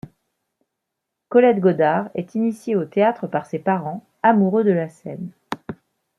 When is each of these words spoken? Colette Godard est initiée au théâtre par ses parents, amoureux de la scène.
Colette 1.29 1.59
Godard 1.59 2.09
est 2.15 2.33
initiée 2.33 2.75
au 2.75 2.85
théâtre 2.85 3.27
par 3.27 3.45
ses 3.45 3.59
parents, 3.59 4.03
amoureux 4.23 4.63
de 4.63 4.71
la 4.71 4.89
scène. 4.89 5.29